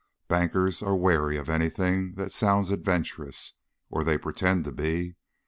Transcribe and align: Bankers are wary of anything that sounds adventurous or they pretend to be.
Bankers 0.27 0.81
are 0.81 0.95
wary 0.95 1.37
of 1.37 1.47
anything 1.47 2.15
that 2.15 2.31
sounds 2.33 2.71
adventurous 2.71 3.53
or 3.91 4.03
they 4.03 4.17
pretend 4.17 4.65
to 4.65 4.71
be. 4.71 5.15